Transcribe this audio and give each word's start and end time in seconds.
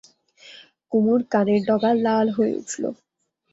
কুমুর 0.91 1.21
কানের 1.31 1.61
ডগা 1.69 1.91
লাল 2.05 2.27
হয়ে 2.35 2.53
উঠল। 2.59 2.83